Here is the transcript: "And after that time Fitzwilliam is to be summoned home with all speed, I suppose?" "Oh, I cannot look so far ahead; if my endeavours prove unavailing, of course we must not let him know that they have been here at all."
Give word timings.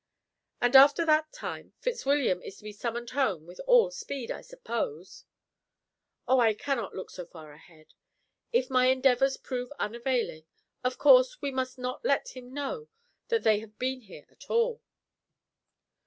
"And 0.59 0.75
after 0.75 1.05
that 1.05 1.31
time 1.31 1.73
Fitzwilliam 1.77 2.41
is 2.41 2.57
to 2.57 2.63
be 2.63 2.71
summoned 2.71 3.11
home 3.11 3.45
with 3.45 3.61
all 3.67 3.91
speed, 3.91 4.31
I 4.31 4.41
suppose?" 4.41 5.25
"Oh, 6.27 6.39
I 6.39 6.55
cannot 6.55 6.95
look 6.95 7.11
so 7.11 7.23
far 7.23 7.51
ahead; 7.53 7.93
if 8.51 8.67
my 8.71 8.87
endeavours 8.87 9.37
prove 9.37 9.71
unavailing, 9.77 10.45
of 10.83 10.97
course 10.97 11.39
we 11.39 11.51
must 11.51 11.77
not 11.77 12.03
let 12.03 12.29
him 12.29 12.51
know 12.51 12.87
that 13.27 13.43
they 13.43 13.59
have 13.59 13.77
been 13.77 14.01
here 14.01 14.25
at 14.31 14.49
all." 14.49 14.81